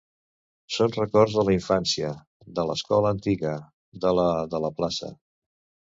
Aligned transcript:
Són 0.77 0.95
records 0.95 1.35
de 1.39 1.43
la 1.49 1.53
infància, 1.57 2.09
de 2.61 2.67
l’escola 2.71 3.13
antiga, 3.17 3.55
de 4.07 4.19
la 4.23 4.29
de 4.57 4.67
la 4.69 4.77
plaça. 4.81 5.17